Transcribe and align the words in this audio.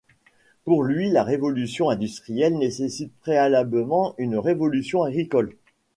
Pour 0.65 0.81
lui 0.81 1.11
la 1.11 1.21
révolution 1.23 1.91
industrielle 1.91 2.57
nécessite 2.57 3.13
préalablement 3.19 4.15
une 4.17 4.35
révolution 4.35 5.03
agricole. 5.03 5.55